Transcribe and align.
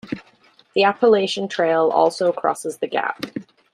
The 0.73 0.83
Appalachian 0.83 1.47
Trail 1.47 1.91
also 1.91 2.31
crosses 2.33 2.79
the 2.79 2.87
gap. 2.87 3.23